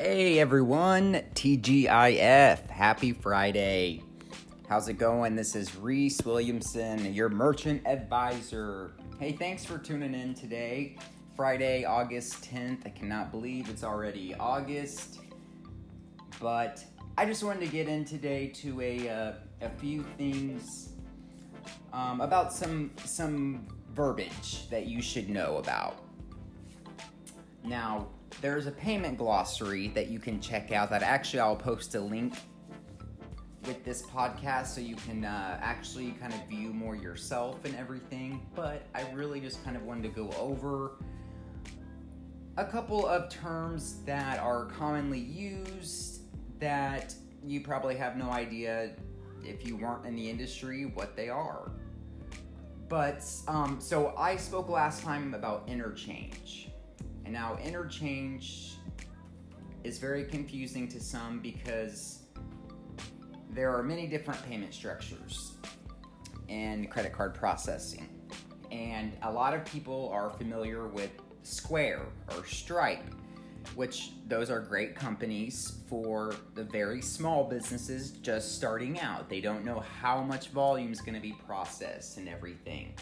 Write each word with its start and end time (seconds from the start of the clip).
Hey 0.00 0.38
everyone, 0.38 1.22
TGIF. 1.34 2.70
Happy 2.70 3.12
Friday. 3.12 4.04
How's 4.68 4.88
it 4.88 4.92
going? 4.92 5.34
This 5.34 5.56
is 5.56 5.74
Reese 5.74 6.20
Williamson, 6.24 7.12
your 7.12 7.28
merchant 7.28 7.84
advisor. 7.84 8.92
Hey, 9.18 9.32
thanks 9.32 9.64
for 9.64 9.76
tuning 9.76 10.14
in 10.14 10.34
today. 10.34 10.98
Friday, 11.34 11.84
August 11.84 12.44
10th. 12.44 12.86
I 12.86 12.90
cannot 12.90 13.32
believe 13.32 13.68
it's 13.68 13.82
already 13.82 14.36
August. 14.36 15.18
But 16.38 16.84
I 17.16 17.26
just 17.26 17.42
wanted 17.42 17.66
to 17.66 17.72
get 17.72 17.88
in 17.88 18.04
today 18.04 18.52
to 18.54 18.80
a, 18.80 19.08
uh, 19.08 19.32
a 19.62 19.68
few 19.80 20.04
things 20.16 20.90
um, 21.92 22.20
about 22.20 22.52
some 22.52 22.92
some 23.04 23.66
verbiage 23.94 24.70
that 24.70 24.86
you 24.86 25.02
should 25.02 25.28
know 25.28 25.56
about. 25.56 26.04
Now, 27.64 28.06
there's 28.40 28.66
a 28.66 28.70
payment 28.70 29.18
glossary 29.18 29.88
that 29.88 30.08
you 30.08 30.18
can 30.18 30.40
check 30.40 30.72
out 30.72 30.90
that 30.90 31.02
actually 31.02 31.40
I'll 31.40 31.56
post 31.56 31.94
a 31.94 32.00
link 32.00 32.34
with 33.66 33.84
this 33.84 34.02
podcast 34.02 34.68
so 34.68 34.80
you 34.80 34.96
can 34.96 35.24
uh, 35.24 35.58
actually 35.60 36.12
kind 36.12 36.32
of 36.32 36.40
view 36.48 36.72
more 36.72 36.96
yourself 36.96 37.64
and 37.64 37.74
everything. 37.76 38.46
But 38.54 38.86
I 38.94 39.10
really 39.12 39.40
just 39.40 39.62
kind 39.64 39.76
of 39.76 39.82
wanted 39.82 40.02
to 40.04 40.08
go 40.08 40.30
over 40.38 40.92
a 42.56 42.64
couple 42.64 43.06
of 43.06 43.28
terms 43.28 44.02
that 44.04 44.38
are 44.40 44.66
commonly 44.66 45.20
used 45.20 46.22
that 46.58 47.14
you 47.44 47.60
probably 47.60 47.94
have 47.96 48.16
no 48.16 48.30
idea 48.30 48.92
if 49.44 49.66
you 49.66 49.76
weren't 49.76 50.04
in 50.06 50.16
the 50.16 50.28
industry 50.28 50.84
what 50.84 51.16
they 51.16 51.28
are. 51.28 51.70
But 52.88 53.24
um, 53.46 53.78
so 53.80 54.14
I 54.16 54.36
spoke 54.36 54.68
last 54.68 55.02
time 55.02 55.34
about 55.34 55.68
interchange. 55.68 56.70
And 57.28 57.34
now, 57.34 57.58
interchange 57.62 58.78
is 59.84 59.98
very 59.98 60.24
confusing 60.24 60.88
to 60.88 60.98
some 60.98 61.40
because 61.40 62.20
there 63.50 63.70
are 63.70 63.82
many 63.82 64.06
different 64.06 64.42
payment 64.48 64.72
structures 64.72 65.52
and 66.48 66.90
credit 66.90 67.12
card 67.12 67.34
processing. 67.34 68.08
And 68.72 69.12
a 69.20 69.30
lot 69.30 69.52
of 69.52 69.62
people 69.66 70.08
are 70.10 70.30
familiar 70.30 70.86
with 70.86 71.10
Square 71.42 72.06
or 72.34 72.46
Stripe, 72.46 73.04
which 73.74 74.12
those 74.26 74.48
are 74.48 74.60
great 74.60 74.94
companies 74.94 75.80
for 75.86 76.34
the 76.54 76.64
very 76.64 77.02
small 77.02 77.44
businesses 77.44 78.12
just 78.12 78.54
starting 78.54 79.00
out. 79.00 79.28
They 79.28 79.42
don't 79.42 79.66
know 79.66 79.80
how 80.00 80.22
much 80.22 80.48
volume 80.48 80.92
is 80.92 81.02
going 81.02 81.16
to 81.16 81.20
be 81.20 81.34
processed 81.46 82.16
and 82.16 82.26
everything. 82.26 82.94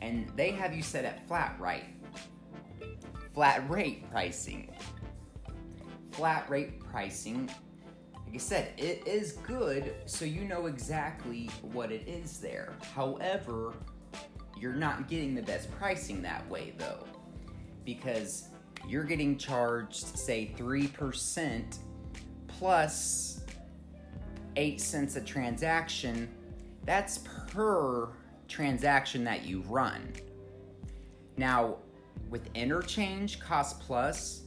And 0.00 0.32
they 0.34 0.50
have 0.50 0.74
you 0.74 0.82
set 0.82 1.04
at 1.04 1.28
flat 1.28 1.54
rate 1.60 1.84
flat 3.34 3.68
rate 3.70 4.10
pricing. 4.10 4.70
Flat 6.12 6.48
rate 6.50 6.80
pricing, 6.80 7.48
like 8.26 8.34
I 8.34 8.38
said, 8.38 8.72
it 8.76 9.06
is 9.06 9.32
good 9.32 9.94
so 10.04 10.24
you 10.24 10.42
know 10.42 10.66
exactly 10.66 11.48
what 11.72 11.90
it 11.90 12.06
is 12.06 12.40
there. 12.40 12.76
However, 12.94 13.72
you're 14.60 14.74
not 14.74 15.08
getting 15.08 15.34
the 15.34 15.42
best 15.42 15.70
pricing 15.70 16.20
that 16.22 16.46
way 16.50 16.74
though, 16.76 17.04
because 17.84 18.48
you're 18.86 19.04
getting 19.04 19.38
charged, 19.38 20.18
say, 20.18 20.52
3% 20.58 21.78
plus 22.48 23.42
8 24.56 24.80
cents 24.80 25.16
a 25.16 25.20
transaction. 25.20 26.28
That's 26.84 27.18
per 27.46 28.08
transaction 28.48 29.24
that 29.24 29.44
you 29.46 29.62
run. 29.68 30.12
Now, 31.36 31.76
with 32.30 32.48
interchange 32.54 33.40
cost 33.40 33.80
plus, 33.80 34.42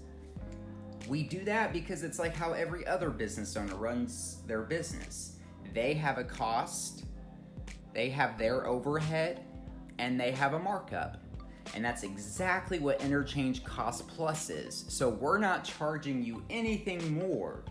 we 1.07 1.23
do 1.23 1.43
that 1.45 1.73
because 1.73 2.03
it's 2.03 2.19
like 2.19 2.35
how 2.35 2.53
every 2.53 2.85
other 2.85 3.09
business 3.09 3.55
owner 3.57 3.75
runs 3.75 4.43
their 4.47 4.61
business. 4.61 5.37
They 5.73 5.93
have 5.95 6.17
a 6.17 6.23
cost, 6.23 7.05
they 7.93 8.09
have 8.09 8.37
their 8.37 8.67
overhead, 8.67 9.43
and 9.99 10.19
they 10.19 10.31
have 10.31 10.53
a 10.53 10.59
markup. 10.59 11.17
And 11.73 11.83
that's 11.85 12.03
exactly 12.03 12.79
what 12.79 13.01
interchange 13.01 13.63
cost 13.63 14.07
plus 14.07 14.49
is. 14.49 14.85
So 14.89 15.09
we're 15.09 15.37
not 15.37 15.63
charging 15.63 16.23
you 16.23 16.43
anything 16.49 17.13
more 17.13 17.63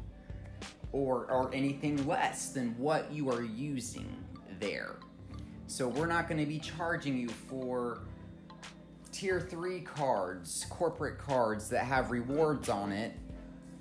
or, 0.92 1.30
or 1.30 1.54
anything 1.54 2.06
less 2.06 2.50
than 2.50 2.76
what 2.78 3.12
you 3.12 3.30
are 3.30 3.42
using 3.42 4.16
there. 4.58 4.96
So 5.66 5.86
we're 5.88 6.06
not 6.06 6.28
going 6.28 6.40
to 6.40 6.46
be 6.46 6.58
charging 6.58 7.16
you 7.16 7.28
for 7.28 8.02
tier 9.20 9.38
3 9.38 9.82
cards, 9.82 10.64
corporate 10.70 11.18
cards 11.18 11.68
that 11.68 11.84
have 11.84 12.10
rewards 12.10 12.70
on 12.70 12.90
it, 12.90 13.12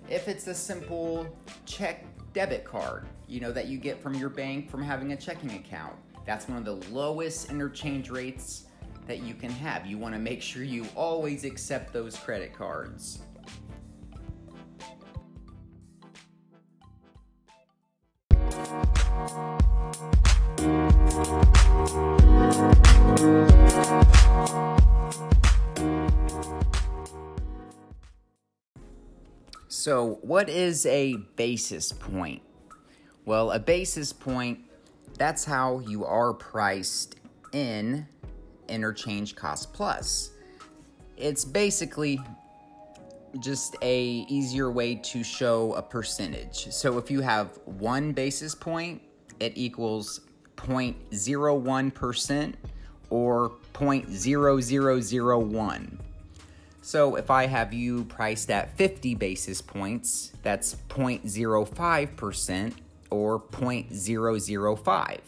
if 0.09 0.27
it's 0.27 0.47
a 0.47 0.53
simple 0.53 1.33
check 1.65 2.03
debit 2.33 2.65
card, 2.65 3.07
you 3.25 3.39
know, 3.39 3.49
that 3.49 3.67
you 3.67 3.77
get 3.77 4.03
from 4.03 4.13
your 4.15 4.27
bank 4.27 4.69
from 4.69 4.83
having 4.83 5.13
a 5.13 5.15
checking 5.15 5.51
account. 5.51 5.95
That's 6.25 6.49
one 6.49 6.57
of 6.57 6.65
the 6.65 6.75
lowest 6.93 7.49
interchange 7.49 8.09
rates 8.09 8.65
that 9.07 9.23
you 9.23 9.33
can 9.33 9.49
have. 9.49 9.85
You 9.85 9.97
want 9.97 10.13
to 10.13 10.19
make 10.19 10.41
sure 10.41 10.63
you 10.63 10.85
always 10.93 11.45
accept 11.45 11.93
those 11.93 12.17
credit 12.17 12.53
cards. 12.53 13.19
So, 29.89 30.19
what 30.21 30.49
is 30.49 30.85
a 30.85 31.15
basis 31.35 31.91
point? 31.91 32.43
Well, 33.25 33.49
a 33.49 33.57
basis 33.57 34.13
point, 34.13 34.59
that's 35.17 35.43
how 35.43 35.79
you 35.79 36.05
are 36.05 36.31
priced 36.31 37.15
in 37.53 38.07
interchange 38.67 39.35
cost 39.35 39.73
plus. 39.73 40.29
It's 41.17 41.43
basically 41.43 42.19
just 43.39 43.77
a 43.81 44.27
easier 44.29 44.69
way 44.69 44.93
to 44.93 45.23
show 45.23 45.73
a 45.73 45.81
percentage. 45.81 46.67
So 46.69 46.99
if 46.99 47.09
you 47.09 47.21
have 47.21 47.57
1 47.65 48.11
basis 48.11 48.53
point, 48.53 49.01
it 49.39 49.53
equals 49.55 50.21
0.01% 50.55 52.53
or 53.09 53.51
0.0001. 53.73 55.97
So 56.89 57.17
if 57.17 57.29
I 57.29 57.45
have 57.45 57.71
you 57.71 58.05
priced 58.05 58.49
at 58.49 58.75
50 58.75 59.13
basis 59.13 59.61
points, 59.61 60.31
that's 60.41 60.75
0.05% 60.89 62.73
or 63.11 63.39
0.005. 63.39 65.19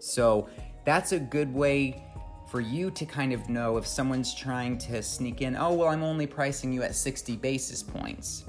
So 0.00 0.48
that's 0.84 1.12
a 1.12 1.20
good 1.20 1.54
way 1.54 2.02
for 2.50 2.60
you 2.60 2.90
to 2.90 3.06
kind 3.06 3.32
of 3.32 3.48
know 3.48 3.76
if 3.76 3.86
someone's 3.86 4.34
trying 4.34 4.78
to 4.78 5.00
sneak 5.00 5.42
in, 5.42 5.54
oh, 5.54 5.74
well, 5.74 5.86
I'm 5.90 6.02
only 6.02 6.26
pricing 6.26 6.72
you 6.72 6.82
at 6.82 6.96
60 6.96 7.36
basis 7.36 7.80
points. 7.80 8.44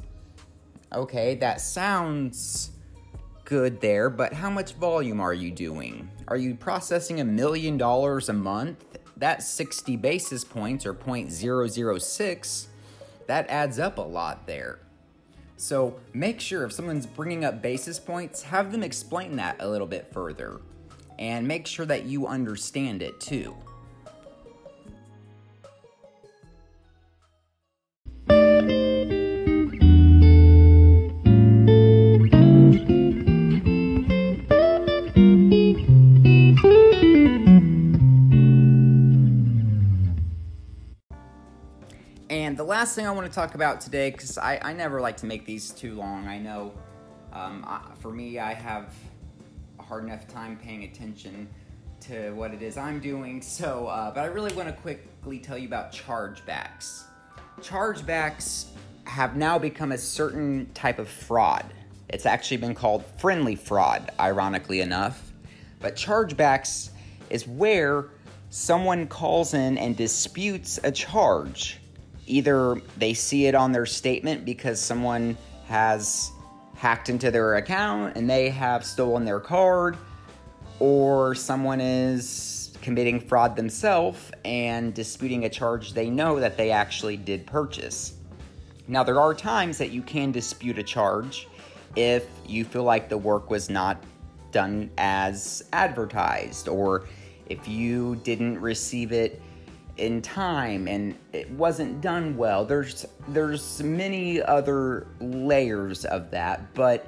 Okay, 0.96 1.36
that 1.36 1.62
sounds 1.62 2.72
good 3.46 3.80
there, 3.82 4.10
but 4.10 4.34
how 4.34 4.50
much 4.50 4.74
volume 4.74 5.20
are 5.20 5.36
you 5.36 5.52
doing? 5.52 6.10
Are 6.28 6.38
you 6.38 6.56
processing 6.56 7.20
a 7.20 7.24
million 7.24 7.78
dollars 7.78 8.30
a 8.30 8.34
month 8.34 8.93
that 9.24 9.42
60 9.42 9.96
basis 9.96 10.44
points 10.44 10.86
or 10.86 10.94
0.006, 10.94 12.66
that 13.26 13.50
adds 13.50 13.80
up 13.80 13.98
a 13.98 14.02
lot 14.02 14.46
there. 14.48 14.80
So 15.56 15.96
make 16.14 16.42
sure 16.42 16.66
if 16.66 16.74
someone's 16.74 17.06
bringing 17.06 17.46
up 17.46 17.62
basis 17.62 18.02
points, 18.02 18.42
have 18.44 18.74
them 18.74 18.84
explain 18.84 19.38
that 19.38 19.56
a 19.62 19.70
little 19.70 19.88
bit 19.88 20.12
further 20.12 20.60
and 21.18 21.48
make 21.48 21.68
sure 21.68 21.86
that 21.86 22.04
you 22.04 22.28
understand 22.28 23.02
it 23.02 23.22
too. 23.22 23.56
Last 42.84 42.96
thing 42.96 43.08
I 43.08 43.12
want 43.12 43.26
to 43.26 43.34
talk 43.34 43.56
about 43.56 43.80
today, 43.80 44.12
because 44.12 44.38
I, 44.38 44.60
I 44.62 44.74
never 44.74 45.00
like 45.00 45.16
to 45.18 45.26
make 45.26 45.46
these 45.46 45.72
too 45.72 45.96
long. 45.96 46.28
I 46.28 46.38
know 46.38 46.74
um, 47.32 47.64
I, 47.66 47.80
for 48.02 48.12
me, 48.12 48.40
I 48.40 48.54
have 48.54 48.94
a 49.80 49.84
hard 49.84 50.04
enough 50.04 50.28
time 50.28 50.58
paying 50.58 50.84
attention 50.84 51.48
to 52.02 52.32
what 52.32 52.54
it 52.54 52.62
is 52.62 52.76
I'm 52.76 53.00
doing. 53.00 53.42
So, 53.42 53.88
uh, 53.88 54.14
but 54.14 54.20
I 54.20 54.26
really 54.26 54.54
want 54.54 54.68
to 54.68 54.74
quickly 54.74 55.40
tell 55.40 55.58
you 55.58 55.66
about 55.66 55.94
chargebacks. 55.94 57.04
Chargebacks 57.62 58.66
have 59.06 59.38
now 59.38 59.58
become 59.58 59.94
a 59.94 59.98
certain 59.98 60.70
type 60.74 61.00
of 61.00 61.08
fraud. 61.08 61.64
It's 62.10 62.26
actually 62.26 62.58
been 62.58 62.76
called 62.76 63.06
friendly 63.18 63.56
fraud, 63.56 64.12
ironically 64.20 64.82
enough. 64.82 65.32
But 65.80 65.96
chargebacks 65.96 66.90
is 67.30 67.48
where 67.48 68.10
someone 68.50 69.08
calls 69.08 69.54
in 69.54 69.78
and 69.78 69.96
disputes 69.96 70.82
a 70.84 70.92
charge 70.92 71.80
either 72.28 72.82
they 72.98 73.14
see 73.14 73.48
it 73.48 73.56
on 73.56 73.72
their 73.72 73.86
statement 73.86 74.46
because 74.46 74.80
someone 74.80 75.38
has 75.66 76.32
hacked 76.76 77.10
into 77.10 77.32
their 77.32 77.56
account 77.56 78.18
and 78.18 78.30
they 78.30 78.50
have 78.50 78.86
stolen 78.86 79.26
their 79.26 79.40
card, 79.40 79.98
or 80.80 81.34
someone 81.36 81.80
is 81.80 82.76
committing 82.82 83.20
fraud 83.20 83.56
themselves 83.56 84.32
and 84.44 84.94
disputing 84.94 85.46
a 85.46 85.50
charge 85.50 85.94
they 85.94 86.10
know 86.10 86.40
that 86.40 86.58
they 86.58 86.72
actually 86.72 87.16
did 87.16 87.46
purchase. 87.46 88.16
Now, 88.88 89.04
there 89.04 89.20
are 89.22 89.34
times 89.34 89.78
that 89.78 89.92
you 89.92 90.02
can 90.02 90.34
dispute 90.34 90.78
a 90.78 90.84
charge 90.84 91.48
if 91.96 92.28
you 92.46 92.66
feel 92.66 92.84
like 92.84 93.08
the 93.08 93.18
work 93.18 93.50
was 93.50 93.70
not 93.70 94.04
done 94.52 94.90
as 94.98 95.64
advertised 95.72 96.68
or 96.68 97.06
if 97.48 97.68
you 97.68 98.18
didn't 98.18 98.60
receive 98.60 99.12
it 99.12 99.42
in 99.98 100.22
time 100.22 100.88
and 100.88 101.16
it 101.34 101.50
wasn't 101.52 102.02
done 102.02 102.36
well 102.36 102.66
there's 102.66 103.06
there's 103.28 103.84
many 103.84 104.42
other 104.42 105.06
layers 105.20 106.04
of 106.06 106.32
that 106.32 106.74
but 106.74 107.08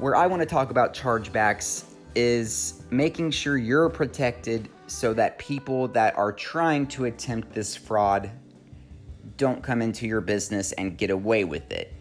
where 0.00 0.16
I 0.16 0.26
want 0.26 0.40
to 0.40 0.46
talk 0.46 0.70
about 0.70 0.94
chargebacks 0.94 1.84
is 2.14 2.82
making 2.90 3.30
sure 3.30 3.56
you're 3.56 3.88
protected 3.88 4.68
so 4.86 5.14
that 5.14 5.38
people 5.38 5.88
that 5.88 6.16
are 6.16 6.32
trying 6.32 6.86
to 6.88 7.04
attempt 7.04 7.52
this 7.52 7.76
fraud 7.76 8.30
don't 9.36 9.62
come 9.62 9.80
into 9.82 10.06
your 10.06 10.20
business 10.20 10.72
and 10.72 10.98
get 10.98 11.10
away 11.10 11.44
with 11.44 11.70
it. 11.70 11.92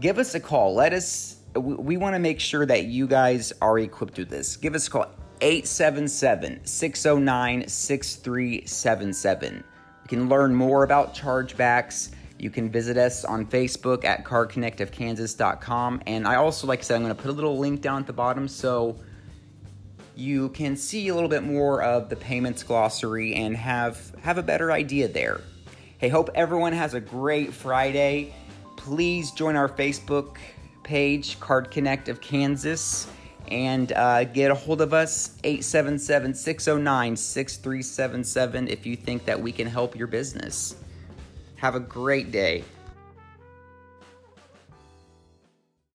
Give 0.00 0.18
us 0.18 0.34
a 0.34 0.40
call. 0.40 0.74
Let 0.74 0.92
us 0.92 1.36
we 1.54 1.96
want 1.96 2.14
to 2.14 2.20
make 2.20 2.38
sure 2.38 2.64
that 2.64 2.84
you 2.84 3.08
guys 3.08 3.52
are 3.60 3.78
equipped 3.80 4.16
with 4.16 4.30
this. 4.30 4.56
Give 4.56 4.74
us 4.76 4.86
a 4.86 4.90
call 4.90 5.06
877 5.40 6.64
609 6.64 7.68
6377. 7.68 9.54
You 9.56 10.08
can 10.08 10.28
learn 10.28 10.54
more 10.54 10.84
about 10.84 11.14
chargebacks. 11.14 12.10
You 12.38 12.50
can 12.50 12.70
visit 12.70 12.96
us 12.96 13.24
on 13.24 13.46
Facebook 13.46 14.04
at 14.04 14.24
cardconnectofkansas.com. 14.24 16.02
And 16.06 16.26
I 16.26 16.36
also, 16.36 16.66
like 16.66 16.80
I 16.80 16.82
said, 16.82 16.96
I'm 16.96 17.02
going 17.02 17.14
to 17.14 17.22
put 17.22 17.30
a 17.30 17.34
little 17.34 17.58
link 17.58 17.80
down 17.80 18.00
at 18.00 18.06
the 18.06 18.12
bottom 18.12 18.48
so 18.48 18.98
you 20.16 20.48
can 20.50 20.76
see 20.76 21.08
a 21.08 21.14
little 21.14 21.28
bit 21.28 21.42
more 21.42 21.82
of 21.82 22.08
the 22.08 22.16
payments 22.16 22.62
glossary 22.62 23.34
and 23.34 23.56
have, 23.56 24.14
have 24.22 24.38
a 24.38 24.42
better 24.42 24.72
idea 24.72 25.08
there. 25.08 25.40
Hey, 25.98 26.08
hope 26.08 26.30
everyone 26.34 26.72
has 26.72 26.94
a 26.94 27.00
great 27.00 27.52
Friday. 27.52 28.34
Please 28.76 29.30
join 29.32 29.54
our 29.54 29.68
Facebook 29.68 30.36
page, 30.82 31.38
Card 31.40 31.70
Connect 31.70 32.08
of 32.08 32.20
Kansas 32.20 33.06
and 33.50 33.92
uh, 33.92 34.24
get 34.24 34.50
a 34.50 34.54
hold 34.54 34.80
of 34.80 34.94
us 34.94 35.36
877 35.44 36.34
609 36.34 37.16
6377 37.16 38.68
if 38.68 38.86
you 38.86 38.96
think 38.96 39.24
that 39.24 39.40
we 39.40 39.52
can 39.52 39.66
help 39.66 39.96
your 39.96 40.06
business. 40.06 40.76
Have 41.56 41.74
a 41.74 41.80
great 41.80 42.30
day. 42.32 42.64